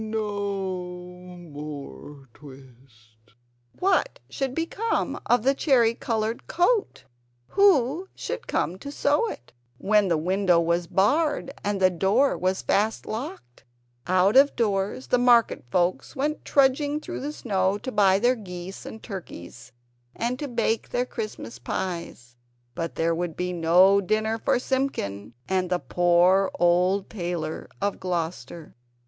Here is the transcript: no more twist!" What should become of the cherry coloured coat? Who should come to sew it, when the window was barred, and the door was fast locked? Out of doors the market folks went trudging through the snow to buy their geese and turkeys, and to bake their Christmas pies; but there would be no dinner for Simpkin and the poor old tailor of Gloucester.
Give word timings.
no 0.03 1.05
more 1.37 2.27
twist!" 2.33 3.35
What 3.77 4.17
should 4.31 4.55
become 4.55 5.21
of 5.27 5.43
the 5.43 5.53
cherry 5.53 5.93
coloured 5.93 6.47
coat? 6.47 7.03
Who 7.49 8.09
should 8.15 8.47
come 8.47 8.79
to 8.79 8.91
sew 8.91 9.29
it, 9.29 9.53
when 9.77 10.07
the 10.07 10.17
window 10.17 10.59
was 10.59 10.87
barred, 10.87 11.53
and 11.63 11.79
the 11.79 11.91
door 11.91 12.35
was 12.35 12.63
fast 12.63 13.05
locked? 13.05 13.63
Out 14.07 14.35
of 14.35 14.55
doors 14.55 15.05
the 15.05 15.19
market 15.19 15.65
folks 15.69 16.15
went 16.15 16.43
trudging 16.45 16.99
through 16.99 17.19
the 17.19 17.31
snow 17.31 17.77
to 17.77 17.91
buy 17.91 18.17
their 18.17 18.33
geese 18.33 18.87
and 18.87 19.03
turkeys, 19.03 19.71
and 20.15 20.39
to 20.39 20.47
bake 20.47 20.89
their 20.89 21.05
Christmas 21.05 21.59
pies; 21.59 22.35
but 22.73 22.95
there 22.95 23.13
would 23.13 23.37
be 23.37 23.53
no 23.53 24.01
dinner 24.01 24.39
for 24.39 24.57
Simpkin 24.57 25.35
and 25.47 25.69
the 25.69 25.77
poor 25.77 26.49
old 26.57 27.07
tailor 27.07 27.69
of 27.79 27.99
Gloucester. 27.99 28.73